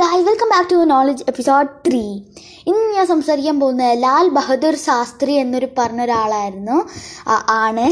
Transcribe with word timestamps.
Guys 0.00 0.22
welcome 0.26 0.48
back 0.52 0.68
to 0.70 0.76
knowledge 0.90 1.24
episode 1.30 1.70
three 1.86 2.02
ഇന്ന് 2.70 2.84
ഞാൻ 2.96 3.06
സംസാരിക്കാൻ 3.06 3.56
പോകുന്നത് 3.60 4.02
ലാൽ 4.02 4.26
ബഹദൂർ 4.28 4.74
ശാസ്ത്രി 4.84 5.32
എന്നൊരു 5.42 5.68
പറഞ്ഞ 5.78 6.00
ഒരാളായിരുന്നു 6.02 6.76
ആണ്. 7.64 7.86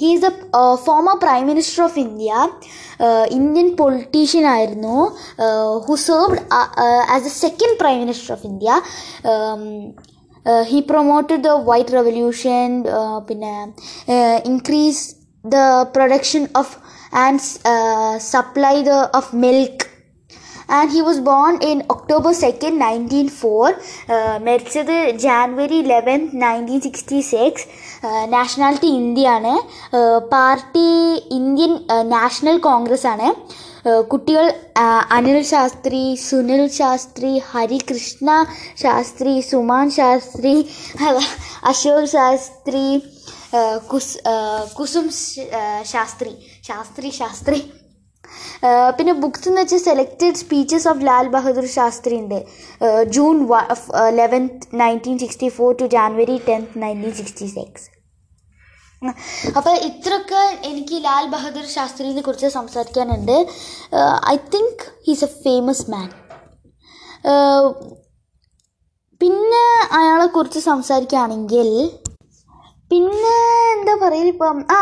He's 0.00 0.26
a 0.30 0.32
former 0.86 1.14
prime 1.24 1.44
minister 1.46 1.82
of 1.84 1.98
India 1.98 2.32
Indian 3.38 3.68
politician 3.76 4.46
ആയിരുന്നു. 4.46 4.96
Who 5.86 5.96
served 6.06 6.42
as 7.14 7.28
a 7.32 7.34
second 7.44 7.78
prime 7.82 7.98
minister 7.98 8.32
of 8.36 8.46
India 8.46 8.80
he 10.70 10.80
promoted 10.90 11.42
the 11.48 11.52
white 11.70 11.96
revolution 11.98 12.68
പിന്നെ 13.28 13.54
increase 14.44 15.04
the 15.44 15.56
production 15.96 16.44
of 16.56 16.74
and 17.16 17.40
supply 18.32 18.76
the 18.82 18.94
of 19.20 19.30
milk 19.36 19.84
and 20.68 20.90
he 20.90 21.00
was 21.00 21.22
born 21.28 21.58
in 21.62 21.82
October 21.90 22.32
second 22.36 22.80
nineteen 22.80 23.28
four 23.40 23.68
മരിച്ചത് 24.38 24.94
January 25.18 25.82
eleven 25.84 26.20
nineteen 26.34 26.80
sixty 26.80 27.20
six 27.30 27.66
nationality 28.28 28.86
India 28.98 29.28
ആണ് 29.28 29.54
party 30.30 30.88
Indian 31.30 31.72
National 32.10 32.58
Congress 32.60 33.06
ആണ്. 33.06 33.28
ഏഹ് 33.86 34.02
കുട്ടികൾ 34.02 34.46
ആ, 34.78 34.84
അനിൽ 35.10 35.42
ശാസ്ത്രി 35.44 36.00
സുനിൽ 36.28 36.68
ശാസ്ത്രി 36.78 37.38
ഹരികൃഷ്ണ 37.50 38.28
ശാസ്ത്രി 38.76 39.40
സുമാൻ 39.40 39.90
ശാസ്ത്രി 39.90 40.54
അല്ല, 41.06 41.18
അശോക് 41.64 42.04
ശാസ്ത്രി 42.12 42.84
ഏഹ് 43.58 43.78
കുസ് 43.86 44.16
ഏഹ് 44.28 44.74
കുസും 44.74 45.06
ശ- 45.18 45.48
ഏഹ് 45.60 45.84
ശാസ്ത്രി 45.84 46.32
ശാസ്ത്രി 46.64 47.10
ശാസ്ത്രി. 47.20 47.60
ഏഹ് 47.60 47.87
പിന്നെ 48.96 49.12
ബുക്സ് 49.12 49.48
എന്ന് 49.48 49.62
വെച്ചാൽ 49.62 49.78
selected 49.78 50.34
speeches 50.34 50.88
of 50.88 51.04
Lal 51.06 51.28
Bahadur 51.28 51.66
Shastri 51.76 52.16
ഉണ്ട് 52.22 52.38
June 53.16 53.36
eleventh 54.20 54.66
nineteen 54.82 55.18
sixty 55.18 55.48
four 55.48 55.70
to 55.80 55.86
January 55.96 56.36
tenth 56.48 56.82
nineteen 56.82 57.14
sixty 57.20 57.48
six 57.56 57.86
അപ്പോൾ 59.56 59.74
ഇത്രയൊക്കെ 59.88 60.40
എനിക്ക് 60.62 60.96
ലാൽ 61.04 61.26
ബഹദൂർ 61.26 61.66
ശാസ്ത്രിനെ 61.74 62.22
കുറിച്ച് 62.22 62.48
സംസാരിക്കാനുണ്ട്. 62.56 63.36
I 64.32 64.36
think 64.54 64.82
he's 65.06 65.24
a 65.24 65.30
famous 65.44 65.84
man 65.90 66.08
പിന്നെ 69.20 69.62
അയാളെക്കുറിച്ച് 70.00 70.60
സംസാരിക്കുകയാണെങ്കിൽ 70.70 71.68
പിന്നെ 72.90 73.36
എന്താ 73.76 73.94
പറയുക 74.02 74.32
ഇപ്പം? 74.34 74.58
ആ 74.70 74.80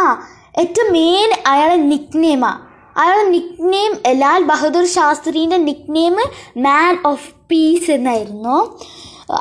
ഏറ്റവും 0.63 0.93
മെയിൻ 0.93 1.31
അയാളെ 1.53 1.77
നിക് 1.93 2.17
നെയിമാണ് 2.25 2.63
അയാളുടെ 2.97 3.29
നിക് 3.31 3.73
നെയിം 3.73 3.93
ലാൽ 4.19 4.43
ബഹദൂർ 4.43 4.87
ശാസ്ത്രീന്റെ 4.87 5.57
നിക് 5.57 5.89
നെയിം 5.89 6.17
മാൻ 6.57 6.99
ഓഫ് 7.07 7.29
പീസ് 7.51 7.91
എന്നായിരുന്നു 7.91 8.57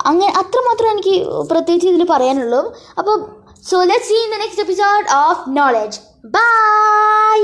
അങ്ങനെ 0.05 0.33
അത്രമാത്രം 0.37 0.91
എനിക്ക് 0.91 1.15
പ്രത്യേകിച്ച് 1.43 1.87
ഇതിൽ 1.87 2.07
പറയാനുള്ളൂ. 2.09 2.61
അപ്പോൾ 2.97 3.15
so 3.69 3.83
let 3.83 4.05
see 4.05 4.15
in 4.15 4.31
the 4.31 4.39
next 4.39 4.61
episode 4.61 5.05
of 5.15 5.43
knowledge 5.47 5.99
bye 6.27 7.39